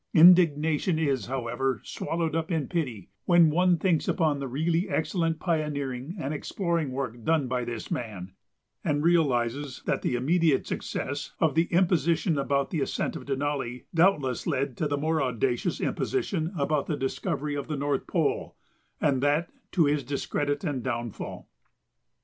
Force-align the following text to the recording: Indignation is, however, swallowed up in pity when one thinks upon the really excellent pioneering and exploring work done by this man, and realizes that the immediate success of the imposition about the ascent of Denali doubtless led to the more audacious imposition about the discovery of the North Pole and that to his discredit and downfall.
Indignation 0.15 0.97
is, 0.97 1.27
however, 1.27 1.79
swallowed 1.83 2.35
up 2.35 2.49
in 2.49 2.67
pity 2.67 3.11
when 3.25 3.51
one 3.51 3.77
thinks 3.77 4.07
upon 4.07 4.39
the 4.39 4.47
really 4.47 4.89
excellent 4.89 5.39
pioneering 5.39 6.15
and 6.19 6.33
exploring 6.33 6.91
work 6.91 7.23
done 7.23 7.47
by 7.47 7.63
this 7.63 7.91
man, 7.91 8.31
and 8.83 9.03
realizes 9.03 9.83
that 9.85 10.01
the 10.01 10.15
immediate 10.15 10.65
success 10.65 11.33
of 11.39 11.53
the 11.53 11.65
imposition 11.65 12.39
about 12.39 12.71
the 12.71 12.81
ascent 12.81 13.15
of 13.15 13.25
Denali 13.27 13.83
doubtless 13.93 14.47
led 14.47 14.75
to 14.77 14.87
the 14.87 14.97
more 14.97 15.21
audacious 15.21 15.79
imposition 15.79 16.51
about 16.57 16.87
the 16.87 16.97
discovery 16.97 17.53
of 17.53 17.67
the 17.67 17.77
North 17.77 18.07
Pole 18.07 18.55
and 18.99 19.21
that 19.21 19.51
to 19.73 19.85
his 19.85 20.03
discredit 20.03 20.63
and 20.63 20.81
downfall. 20.81 21.47